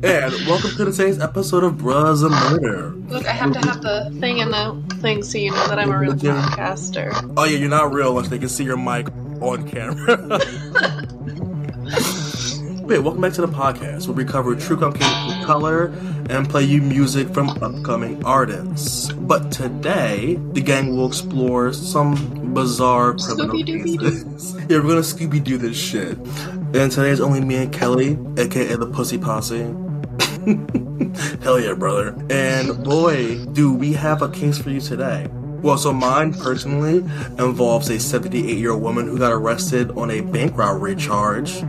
[0.00, 2.90] And welcome to today's episode of Bruh Issa Murder.
[3.08, 5.90] Look, I have to have the thing in the thing so you know that I'm
[5.90, 7.34] a real podcaster.
[7.36, 9.08] Oh yeah, you're not real unless they can see your mic
[9.40, 10.38] on camera.
[12.86, 15.86] Wait, welcome back to the podcast where we cover true crime cases in color
[16.30, 19.10] and play you music from upcoming artists.
[19.12, 24.54] But today, the gang will explore some bizarre criminal cases.
[24.68, 26.16] yeah, we're gonna Scooby Doo this shit.
[26.72, 29.74] And today is only me and Kelly, aka the Pussy Posse.
[31.42, 32.16] Hell yeah, brother.
[32.30, 35.26] And boy, do we have a case for you today.
[35.62, 36.98] Well, so mine personally
[37.38, 41.62] involves a 78 year old woman who got arrested on a bank robbery charge.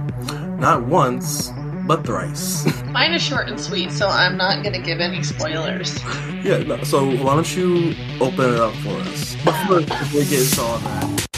[0.60, 1.52] Not once,
[1.88, 2.68] but thrice.
[2.86, 6.00] Mine is short and sweet, so I'm not gonna give any spoilers.
[6.44, 9.36] yeah, no, so why don't you open it up for us?
[9.44, 11.29] Before we get into all that.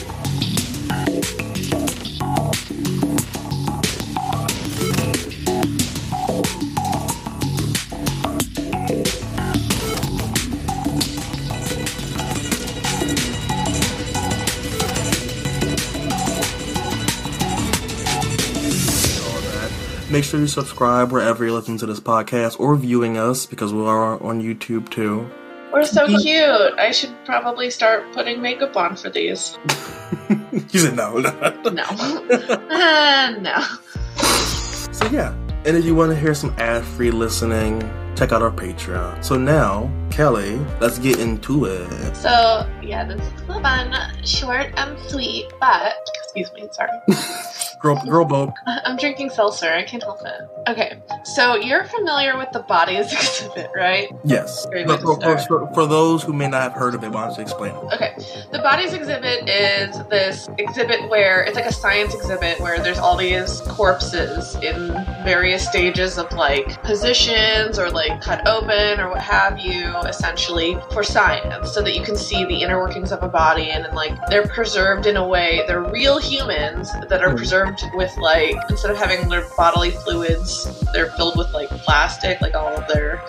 [20.11, 23.81] Make sure you subscribe wherever you listen to this podcast or viewing us because we
[23.85, 25.25] are on YouTube too.
[25.71, 26.77] We're so cute.
[26.77, 29.57] I should probably start putting makeup on for these.
[30.51, 31.17] you said no.
[31.17, 31.31] no.
[31.71, 31.83] No.
[31.83, 33.61] Uh, no.
[34.91, 35.33] so yeah,
[35.65, 37.79] and if you want to hear some ad-free listening,
[38.17, 39.23] check out our Patreon.
[39.23, 42.15] So now, Kelly, let's get into it.
[42.15, 46.91] So, yeah, this is fun, short and sweet, but, excuse me, sorry.
[47.81, 48.53] Girl, girl, boat.
[48.67, 50.41] I'm drinking seltzer, I can't help it.
[50.67, 54.07] Okay, so you're familiar with the bodies exhibit, right?
[54.23, 54.67] Yes.
[54.85, 57.41] But for, for, for those who may not have heard of it, why don't you
[57.41, 57.93] explain it?
[57.95, 58.13] Okay,
[58.51, 63.17] the bodies exhibit is this exhibit where it's like a science exhibit where there's all
[63.17, 64.89] these corpses in
[65.23, 71.03] various stages of like positions or like cut open or what have you, essentially for
[71.03, 74.13] science, so that you can see the inner workings of a body and then like
[74.29, 77.37] they're preserved in a way they're real humans that are Hmm.
[77.37, 82.55] preserved with like instead of having their bodily fluids, they're filled with like plastic, like
[82.55, 83.21] all of their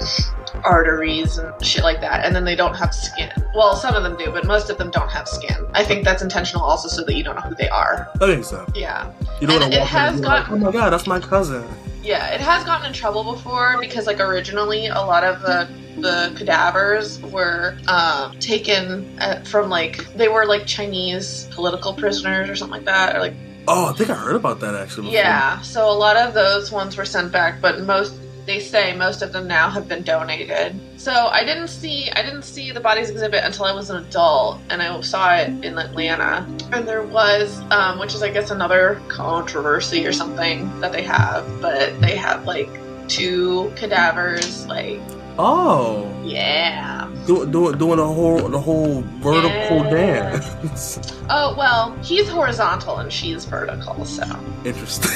[0.64, 3.30] arteries and shit like that, and then they don't have skin.
[3.54, 5.66] Well, some of them do, but most of them don't have skin.
[5.74, 8.08] I think that's intentional also so that you don't know who they are.
[8.20, 8.66] I think so.
[8.74, 9.10] Yeah.
[9.40, 10.90] You don't And want to it walk in has and be like, oh my god,
[10.90, 11.64] that's my cousin.
[12.02, 15.68] Yeah, it has gotten in trouble before because like originally a lot of the
[16.00, 22.56] the cadavers were um, taken uh, from like they were like Chinese political prisoners or
[22.56, 23.34] something like that or like
[23.68, 25.04] Oh, I think I heard about that actually.
[25.08, 25.20] before.
[25.20, 28.12] Yeah, so a lot of those ones were sent back, but most
[28.46, 30.74] they say most of them now have been donated.
[30.96, 34.60] So I didn't see I didn't see the bodies exhibit until I was an adult,
[34.70, 36.46] and I saw it in Atlanta.
[36.72, 41.44] And there was, um, which is I guess another controversy or something that they have,
[41.60, 42.68] but they have like
[43.08, 45.00] two cadavers, like
[45.38, 47.08] Oh, yeah.
[47.26, 49.90] do, do, doing the whole the whole vertical Yeah.
[49.90, 50.98] dance.
[51.30, 54.24] Oh well, he's horizontal and she's vertical, so
[54.64, 55.10] Interesting.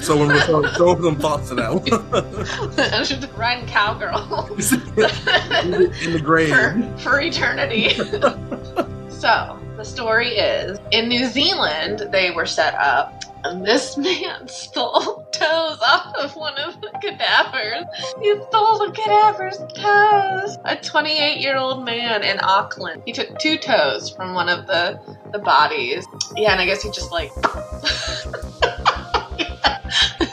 [0.00, 2.78] So when we're so, throw some thoughts to that one.
[2.78, 4.46] I should ride cowgirl.
[4.52, 6.50] in the grave.
[6.50, 7.90] for, for eternity.
[9.08, 15.26] so, the story is in New Zealand, they were set up, and this man stole
[15.32, 17.84] toes off of one of the cadavers.
[18.20, 20.58] He stole the cadaver's toes.
[20.64, 23.02] A 28 year old man in Auckland.
[23.04, 25.00] He took two toes from one of the,
[25.32, 26.06] the bodies.
[26.36, 27.32] Yeah, and I guess he just like.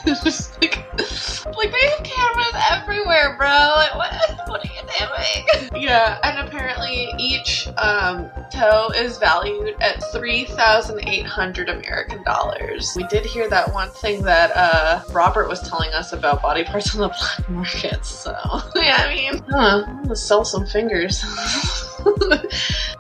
[0.19, 0.75] It's just like,
[1.55, 3.47] like they have cameras everywhere, bro.
[3.47, 4.13] Like, what?
[4.49, 5.83] What are you doing?
[5.83, 12.93] Yeah, and apparently each um, toe is valued at three thousand eight hundred American dollars.
[12.95, 16.95] We did hear that one thing that uh, Robert was telling us about body parts
[16.95, 18.03] on the black market.
[18.03, 18.31] So
[18.75, 21.23] yeah, I mean, huh, I'm gonna sell some fingers.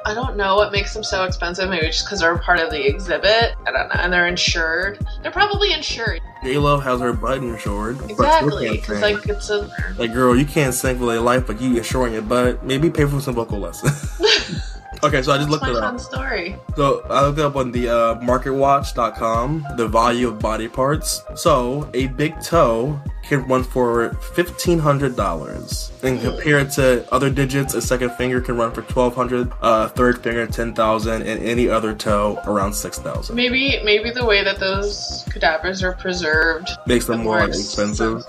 [0.05, 1.67] I don't know what makes them so expensive.
[1.69, 3.55] Maybe just because they're part of the exhibit.
[3.65, 5.03] I don't know, and they're insured.
[5.23, 6.21] They're probably insured.
[6.43, 7.99] J Lo has her butt insured.
[8.09, 11.77] Exactly, because like it's a Like, girl, you can't sing for your life, but you
[11.77, 12.63] insuring your butt.
[12.63, 13.91] Maybe pay for some vocal lessons.
[15.03, 15.99] okay, so I just looked it fun up.
[15.99, 16.55] story.
[16.75, 21.23] So I looked up on the uh, marketwatch.com, the value of body parts.
[21.35, 22.99] So a big toe
[23.29, 28.57] can run for fifteen hundred dollars, and compared to other digits, a second finger can
[28.57, 32.99] run for twelve hundred, uh, third finger ten thousand, and any other toe around six
[32.99, 33.35] thousand.
[33.35, 38.23] Maybe maybe the way that those cadavers are preserved Makes them the more it's expensive.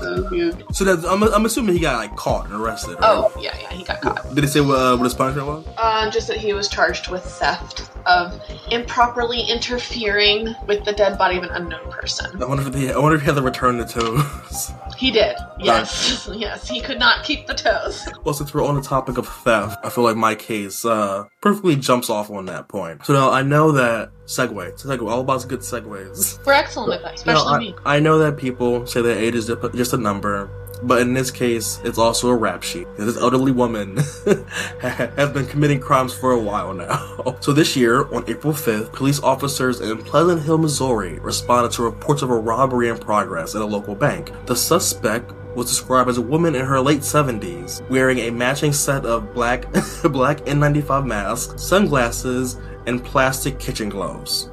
[0.72, 2.92] so that's I'm, I'm assuming he got like caught and arrested.
[3.00, 3.00] Right?
[3.02, 4.34] Oh yeah, yeah, he got caught.
[4.34, 5.66] Did he say what, uh, what his punishment was?
[5.78, 11.36] Um, just that he was charged with theft of improperly interfering with the dead body
[11.36, 12.42] of an unknown person.
[12.42, 14.72] I wonder if he, I wonder if he had to return the toes.
[14.96, 15.36] He did.
[15.58, 16.28] Yes.
[16.34, 16.68] yes.
[16.68, 18.06] He could not keep the toes.
[18.24, 21.74] Well, since we're on the topic of theft, I feel like my case uh, perfectly
[21.74, 23.06] jumps off on that point.
[23.06, 26.44] So now I know that segue, segue, all about good segues.
[26.44, 27.74] We're excellent at that, especially Now, I, me.
[27.86, 30.50] I know that people say that age is just a number,
[30.82, 32.86] but in this case, it's also a rap sheet.
[32.96, 33.96] This elderly woman
[34.80, 37.36] has been committing crimes for a while now.
[37.40, 42.22] So this year, on April 5th, police officers in Pleasant Hill, Missouri responded to reports
[42.22, 44.30] of a robbery in progress at a local bank.
[44.46, 49.06] The suspect was described as a woman in her late 70s, wearing a matching set
[49.06, 49.70] of black
[50.04, 54.50] black N95 masks, sunglasses, and plastic kitchen gloves.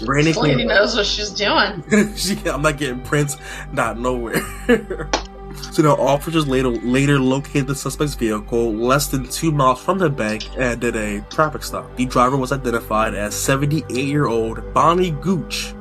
[0.00, 1.84] This lady knows what she's doing.
[2.16, 3.36] she, I'm not getting prints,
[3.72, 4.40] not nowhere.
[5.54, 10.08] So now officers later later located the suspect's vehicle less than two miles from the
[10.10, 11.94] bank and did a traffic stop.
[11.96, 15.74] The driver was identified as 78 year old Bonnie Gooch.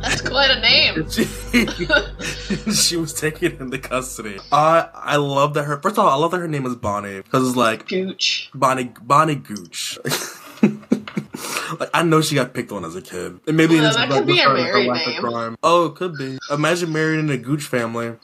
[0.00, 1.06] That's quite a name.
[2.50, 4.38] She, she was taken into custody.
[4.50, 7.18] I I love that her first of all I love that her name is Bonnie
[7.22, 8.50] because it's like Gooch.
[8.54, 9.98] Bonnie Bonnie Gooch.
[11.78, 14.08] like I know she got picked on as a kid, and maybe Well, it's that
[14.08, 15.20] like, could be a married name.
[15.20, 15.56] crime.
[15.62, 16.38] Oh, it could be.
[16.50, 18.14] Imagine married in a Gooch family.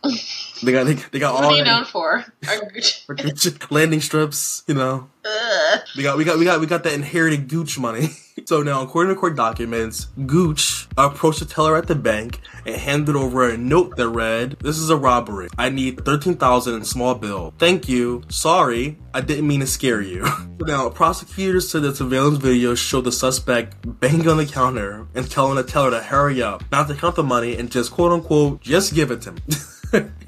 [0.63, 2.25] They got they, they got What all are you known for?
[2.49, 3.05] Are Gooch.
[3.71, 4.65] Landing strips.
[4.67, 5.09] You know.
[5.97, 8.09] We got we got we got we got that inherited Gooch money.
[8.45, 13.17] So now, according to court documents, Gooch approached the teller at the bank and handed
[13.17, 15.49] over a note that read, "This is a robbery.
[15.57, 17.55] I need thirteen thousand in small bill.
[17.59, 18.23] Thank you.
[18.29, 20.27] Sorry, I didn't mean to scare you."
[20.61, 25.57] now, prosecutors said the surveillance video showed the suspect banging on the counter and telling
[25.57, 28.95] the teller to hurry up, not to count the money, and just quote unquote just
[28.95, 30.11] give it to me.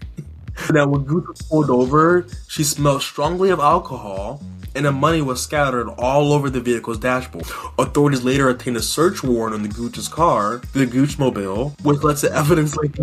[0.71, 4.43] Now, when Gooch was pulled over, she smelled strongly of alcohol,
[4.75, 7.47] and the money was scattered all over the vehicle's dashboard.
[7.79, 12.17] Authorities later obtained a search warrant on the Gooch's car, the Gooch Mobile, which led
[12.19, 12.95] to evidence like.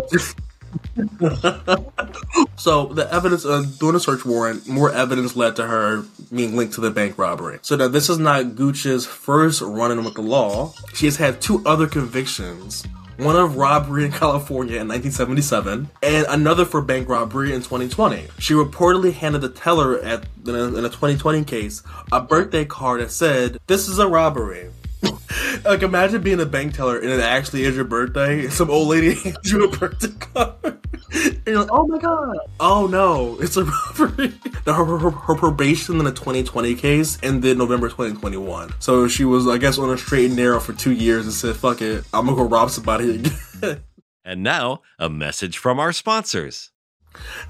[2.56, 6.04] so the evidence uh, doing a search warrant, more evidence led to her
[6.34, 7.58] being linked to the bank robbery.
[7.62, 10.72] So now this is not Gooch's first run-in with the law.
[10.94, 12.84] She has had two other convictions
[13.18, 18.28] one of robbery in California in 1977, and another for bank robbery in 2020.
[18.38, 21.82] She reportedly handed the teller at in a, in a 2020 case
[22.12, 24.70] a birthday card that said, "This is a robbery."
[25.64, 28.48] Like imagine being a bank teller and it actually is your birthday.
[28.48, 30.78] Some old lady hands you a birthday card.
[31.12, 32.36] And you're like, oh my god.
[32.60, 34.32] Oh no, it's a robbery.
[34.64, 38.74] Her, her, her probation in the 2020 case ended November 2021.
[38.80, 41.56] So she was, I guess, on a straight and narrow for two years and said,
[41.56, 43.82] fuck it, I'm gonna go rob somebody again.
[44.24, 46.72] And now, a message from our sponsors.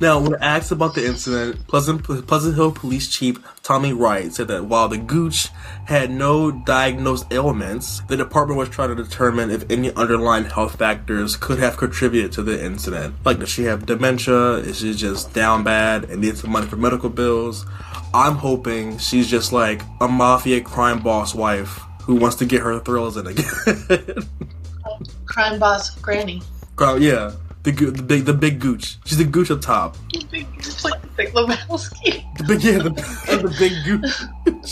[0.00, 4.66] Now, when asked about the incident, Pleasant, Pleasant Hill Police Chief Tommy Wright said that
[4.66, 5.48] while the Gooch
[5.86, 11.36] had no diagnosed ailments, the department was trying to determine if any underlying health factors
[11.36, 13.14] could have contributed to the incident.
[13.24, 14.58] Like, does she have dementia?
[14.58, 17.66] Is she just down bad and needs some money for medical bills?
[18.14, 22.78] I'm hoping she's just like a mafia crime boss wife who wants to get her
[22.78, 24.28] thrills in again.
[25.26, 26.40] Crime boss Granny.
[26.76, 27.32] Crime- yeah,
[27.66, 28.96] the, the big, the big Gooch.
[29.04, 29.96] She's the Gooch up top.
[30.12, 30.46] The big,
[30.84, 32.24] like the Big Lebowski.
[32.38, 32.90] The big, yeah, the,
[33.42, 34.22] the big Gooch.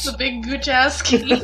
[0.04, 1.42] The big Goochowski.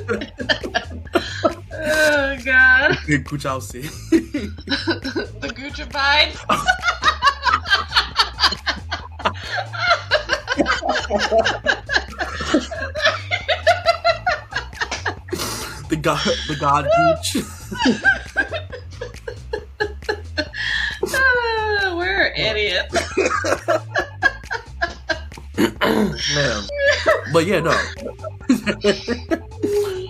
[1.72, 2.92] oh god.
[2.92, 3.82] The Big Kuchowski.
[5.40, 6.38] the Goochabides.
[15.88, 17.42] the god, the god Gooch.
[22.42, 23.84] Ah.
[26.34, 26.62] Man.
[27.32, 27.70] But yeah, no.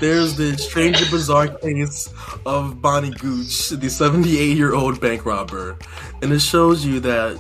[0.01, 2.13] There's the strange and bizarre case
[2.47, 5.77] of Bonnie Gooch, the 78 year old bank robber.
[6.23, 7.39] And it shows you that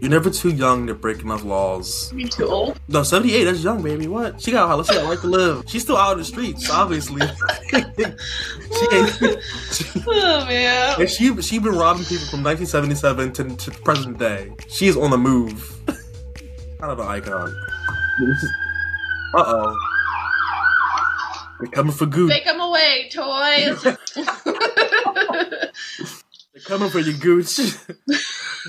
[0.00, 2.12] you're never too young to break enough laws.
[2.12, 2.80] Me too old.
[2.88, 4.08] No, 78, that's young, baby.
[4.08, 4.40] What?
[4.40, 5.62] She got, she got a right to live.
[5.68, 7.22] She's still out in the streets, obviously.
[8.72, 8.86] she.
[9.72, 11.00] She, Oh man.
[11.00, 14.52] and she, she been robbing people from 1977 to, to present day.
[14.68, 15.78] She is on the move.
[15.86, 17.54] kind of an icon.
[19.34, 19.78] Uh oh.
[21.60, 22.30] They're coming for Gooch.
[22.30, 23.82] Take them away, toys.
[26.52, 27.58] They're coming for you, Gooch.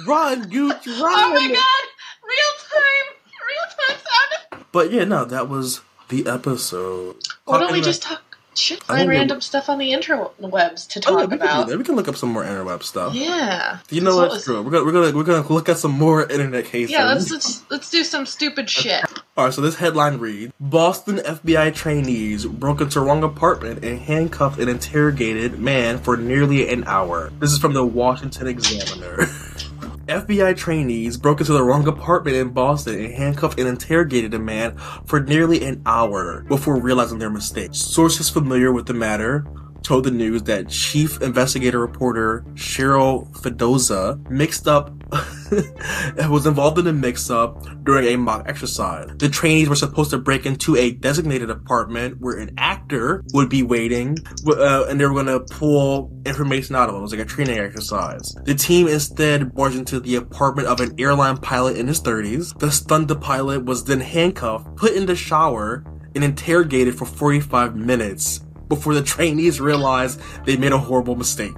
[0.08, 1.14] run, Gooch, run.
[1.14, 1.88] oh my god!
[2.24, 3.08] Real time,
[3.50, 4.66] real time sound.
[4.72, 7.18] But yeah, no, that was the episode.
[7.46, 8.23] Why don't we just talk?
[8.64, 11.68] Should find random stuff on the interwebs to Oh, yeah, talk we, can about.
[11.68, 11.78] that.
[11.78, 13.14] we can look up some more interweb stuff.
[13.14, 13.80] Yeah.
[13.90, 14.26] You know So what?
[14.28, 14.64] it's- Screw it.
[14.64, 16.92] We're gonna we're gonna we're gonna look at some more internet cases.
[16.92, 19.04] Yeah, let's, let's let's do some stupid shit.
[19.38, 24.60] All right, so this headline reads: Boston FBI trainees broke into wrong apartment and handcuffed
[24.60, 27.32] an interrogated man for nearly an hour.
[27.40, 29.28] This is from the Washington Examiner.
[30.08, 34.78] FBI trainees broke into the wrong apartment in Boston and handcuffed and interrogated a man
[35.06, 37.70] for nearly an hour before realizing their mistake.
[37.72, 39.46] Sources familiar with the matter
[39.84, 44.92] told the news that chief investigator reporter Cheryl Fedoza mixed up
[46.30, 49.10] was involved in a mix-up during a mock exercise.
[49.18, 53.62] The trainees were supposed to break into a designated apartment where an actor would be
[53.62, 57.00] waiting, uh, and they were going to pull information out of him.
[57.00, 58.34] It was like a training exercise.
[58.46, 62.58] The team instead barged into the apartment of an airline pilot in his 30s.
[62.58, 65.84] The stunned pilot was then handcuffed, put in the shower,
[66.16, 68.42] and interrogated for 45 minutes
[68.76, 71.54] before the trainees realized they made a horrible mistake.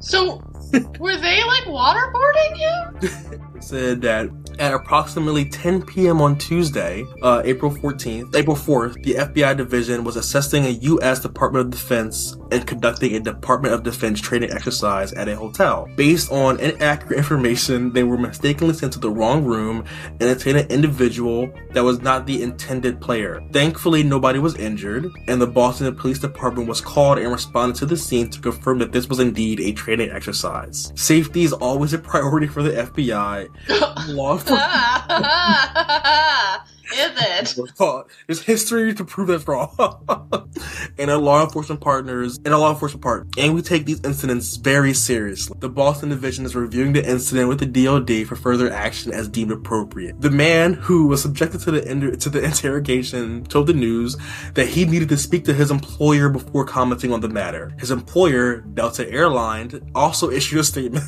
[0.00, 0.42] So,
[0.98, 3.42] were they like waterboarding him?
[3.62, 4.28] said that
[4.58, 6.20] at approximately 10 p.m.
[6.20, 11.20] on Tuesday, uh, April 14th, April 4th, the FBI division was assessing a U.S.
[11.20, 15.88] Department of Defense and conducting a Department of Defense training exercise at a hotel.
[15.96, 20.70] Based on inaccurate information, they were mistakenly sent to the wrong room and detained an
[20.70, 23.42] individual that was not the intended player.
[23.52, 27.96] Thankfully, nobody was injured, and the Boston Police Department was called and responded to the
[27.96, 30.92] scene to confirm that this was indeed a training exercise.
[30.94, 33.48] Safety is always a priority for the FBI.
[34.14, 34.62] Law enforcement.
[37.42, 38.06] Is it?
[38.26, 39.74] There's history to prove that's wrong.
[40.98, 43.26] and our law enforcement partners and our law enforcement part.
[43.38, 45.56] And we take these incidents very seriously.
[45.60, 49.52] The Boston Division is reviewing the incident with the DOD for further action as deemed
[49.52, 50.20] appropriate.
[50.20, 54.16] The man who was subjected to the inter- to the interrogation told the news
[54.54, 57.72] that he needed to speak to his employer before commenting on the matter.
[57.78, 61.04] His employer, Delta Airlines, also issued a statement.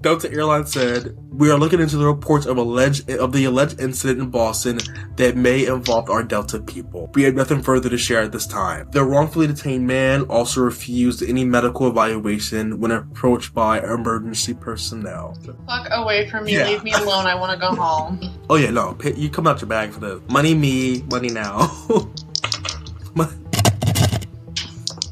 [0.00, 4.20] Delta Airlines said, "We are looking into the reports of alleged of the alleged incident
[4.20, 4.78] in Boston
[5.16, 7.10] that may involve our Delta people.
[7.14, 11.22] We have nothing further to share at this time." The wrongfully detained man also refused
[11.22, 15.36] any medical evaluation when approached by emergency personnel.
[15.66, 16.52] Fuck away from me.
[16.54, 16.68] Yeah.
[16.68, 17.26] Leave me alone.
[17.26, 18.20] I want to go home.
[18.50, 20.54] Oh yeah, no, you come out your bag for the money.
[20.54, 21.70] Me, money now.
[23.14, 23.44] Mon-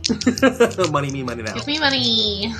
[0.90, 1.52] money me, money now.
[1.54, 2.54] Give me money.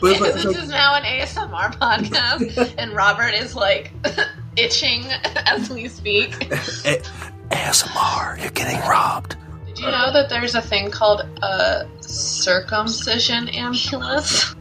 [0.00, 3.92] But it's like- this is now an ASMR podcast, and Robert is like
[4.56, 5.04] itching
[5.46, 6.34] as we speak.
[6.52, 7.02] A-
[7.50, 9.36] ASMR, you're getting robbed.
[9.66, 14.54] Did you know that there's a thing called a circumcision ambulance?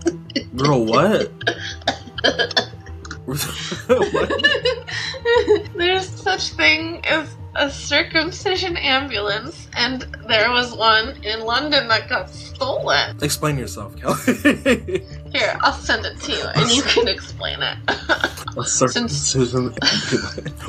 [0.55, 1.31] Girl, what?
[3.25, 4.31] what?
[5.75, 12.29] there's such thing as a circumcision ambulance, and there was one in London that got
[12.29, 13.17] stolen.
[13.21, 15.05] Explain yourself, Kelly.
[15.31, 17.77] Here, I'll send it to you, and you can explain it.
[18.55, 19.73] A circumcision.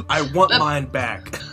[0.08, 1.38] I want mine back.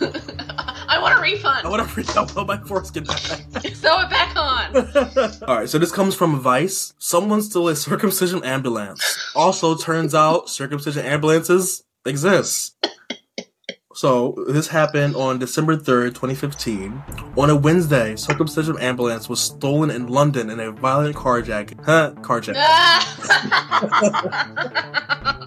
[0.88, 1.66] I want a refund.
[1.66, 3.18] I want to freak out my foreskin back.
[3.74, 5.42] Sew it back on.
[5.46, 6.94] All right, so this comes from Vice.
[6.98, 9.02] Someone stole a circumcision ambulance.
[9.34, 12.76] Also, turns out circumcision ambulances exist.
[13.94, 17.02] So this happened on December 3rd, 2015.
[17.36, 21.84] On a Wednesday, circumcision ambulance was stolen in London in a violent carjacking.
[21.84, 22.12] Huh?
[22.22, 22.56] Carjacking.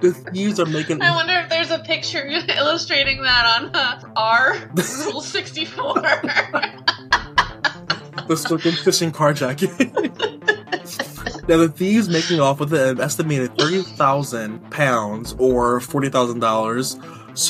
[0.00, 1.02] The thieves are making.
[1.02, 2.24] I wonder if there's a picture
[2.56, 4.70] illustrating that on uh, R
[5.06, 5.94] Rule 64.
[8.28, 9.92] the circumcision carjacking.
[11.48, 16.96] now the thieves making off with an estimated thirty thousand pounds or forty thousand dollars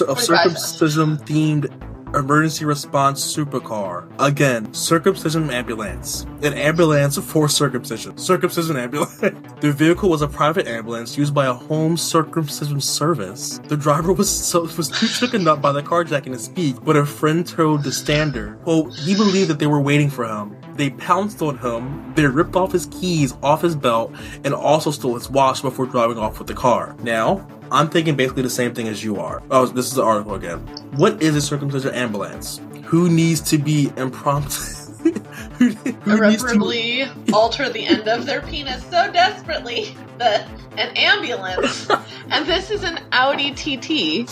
[0.06, 1.70] of circumcision themed
[2.14, 4.10] emergency response supercar.
[4.18, 6.24] Again, circumcision ambulance.
[6.42, 8.16] An ambulance for circumcision.
[8.16, 9.18] Circumcision ambulance.
[9.60, 13.60] the vehicle was a private ambulance used by a home circumcision service.
[13.64, 17.04] The driver was so was too shaken up by the carjacking to speak, but a
[17.04, 20.56] friend told the standard, quote, he believed that they were waiting for him.
[20.74, 24.14] They pounced on him, they ripped off his keys off his belt,
[24.44, 26.96] and also stole his watch before driving off with the car.
[27.02, 29.42] Now, I'm thinking basically the same thing as you are.
[29.50, 30.60] Oh, this is the article again.
[30.96, 32.60] What is a circumcision ambulance?
[32.84, 34.78] Who needs to be impromptu?
[35.58, 40.96] who, who needs to Irreparably alter the end of their penis so desperately that an
[40.96, 41.88] ambulance,
[42.30, 44.28] and this is an Audi TT,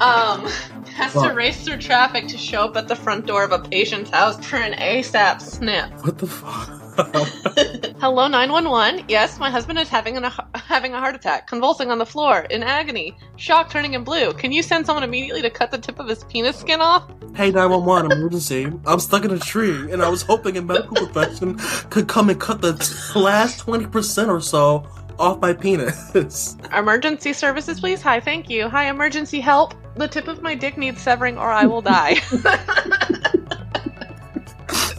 [0.00, 0.46] um,
[0.94, 4.10] has to race through traffic to show up at the front door of a patient's
[4.10, 5.90] house for an ASAP snip.
[6.04, 6.78] What the fuck?
[8.00, 9.06] Hello, 911.
[9.08, 12.62] Yes, my husband is having, an, having a heart attack, convulsing on the floor, in
[12.62, 14.32] agony, shock turning him blue.
[14.34, 17.10] Can you send someone immediately to cut the tip of his penis skin off?
[17.34, 18.70] Hey, 911, emergency.
[18.86, 21.58] I'm stuck in a tree, and I was hoping a medical profession
[21.90, 24.88] could come and cut the t- last 20% or so
[25.18, 26.56] off my penis.
[26.72, 28.00] Emergency services, please.
[28.02, 28.68] Hi, thank you.
[28.68, 29.74] Hi, emergency help.
[29.96, 32.14] The tip of my dick needs severing or I will die.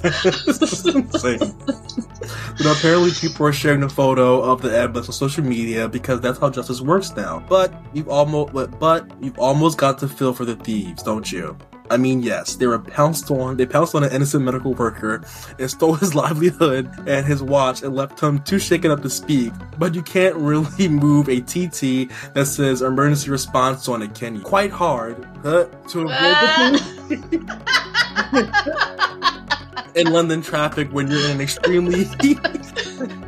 [0.02, 1.56] this is insane.
[2.58, 6.40] But apparently, people are sharing the photo of the ambulance on social media because that's
[6.40, 7.44] how justice works now.
[7.48, 11.58] But you've almost, but you've almost got to feel for the thieves, don't you?
[11.92, 13.58] I mean, yes, they were pounced on.
[13.58, 15.24] They pounced on an innocent medical worker
[15.58, 19.52] and stole his livelihood and his watch and left him too shaken up to speak.
[19.78, 24.42] But you can't really move a TT that says emergency response on it, can you?
[24.42, 26.80] Quite hard uh, to avoid
[29.96, 32.02] in London traffic when you're in an extremely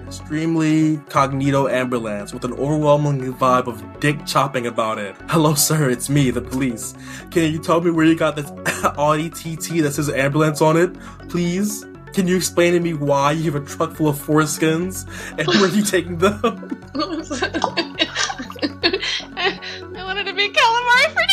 [0.05, 5.15] extremely cognito ambulance with an overwhelming vibe of dick chopping about it.
[5.29, 6.93] Hello, sir, it's me, the police.
[7.31, 8.51] Can you tell me where you got this
[8.97, 10.93] Audi TT that says ambulance on it,
[11.29, 11.85] please?
[12.13, 15.63] Can you explain to me why you have a truck full of foreskins and where
[15.63, 16.41] are you taking them?
[19.33, 21.30] I wanted to be calamari for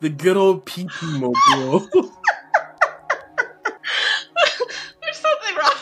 [0.00, 1.80] the good old PP mobile.
[5.02, 5.76] There's something wrong.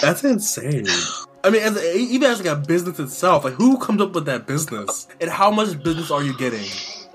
[0.00, 0.86] That's insane.
[1.44, 4.26] I mean, as a, even as like a business itself, like who comes up with
[4.26, 6.66] that business, and how much business are you getting?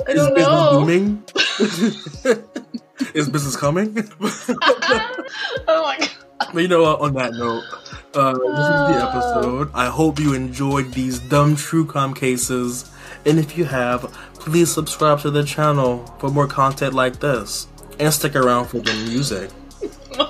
[0.08, 0.72] I Is business know.
[0.80, 1.24] booming?
[3.14, 3.98] Is business coming?
[4.20, 4.58] oh
[5.68, 6.10] my god.
[6.54, 7.00] But you know what?
[7.02, 7.64] On that note,
[8.14, 9.72] uh, this is the episode.
[9.74, 12.90] I hope you enjoyed these dumb true crime cases,
[13.28, 14.02] and if you have,
[14.36, 17.68] please subscribe to the channel for more content like this,
[18.00, 19.52] and stick around for the music.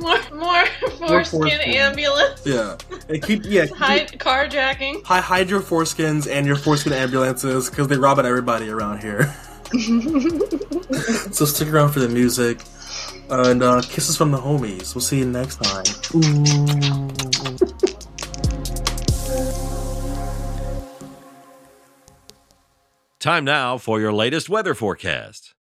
[0.00, 0.64] More, more
[0.98, 1.60] foreskin foreskin.
[1.60, 2.42] ambulance.
[2.46, 2.76] Yeah,
[3.10, 3.66] and keep yeah.
[3.66, 5.04] Keep, Hide carjacking.
[5.04, 9.34] Hi, hide your foreskins and your foreskin ambulances because they rob at everybody around here.
[11.32, 12.60] so stick around for the music.
[13.28, 14.94] And uh, kisses from the homies.
[14.94, 15.84] We'll see you next time.
[23.20, 25.54] Time now for your latest weather forecast.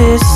[0.00, 0.29] Felt